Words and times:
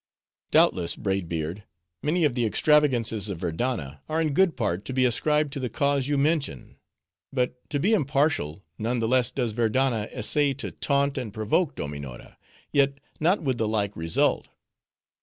"Doubtless, 0.49 0.95
Braid 0.95 1.29
Beard, 1.29 1.63
many 2.01 2.25
of 2.25 2.33
the 2.33 2.43
extravagances 2.43 3.29
of 3.29 3.37
Verdanna, 3.37 4.01
are 4.09 4.19
in 4.19 4.33
good 4.33 4.57
part 4.57 4.83
to 4.85 4.93
be 4.93 5.05
ascribed 5.05 5.53
to 5.53 5.59
the 5.59 5.69
cause 5.69 6.07
you 6.07 6.17
mention; 6.17 6.77
but, 7.31 7.53
to 7.69 7.79
be 7.79 7.93
impartial, 7.93 8.63
none 8.79 8.97
the 8.97 9.07
less 9.07 9.29
does 9.29 9.51
Verdanna 9.51 10.09
essay 10.11 10.55
to 10.55 10.71
taunt 10.71 11.19
and 11.19 11.31
provoke 11.35 11.75
Dominora; 11.75 12.35
yet 12.71 12.99
not 13.19 13.43
with 13.43 13.59
the 13.59 13.67
like 13.67 13.95
result. 13.95 14.47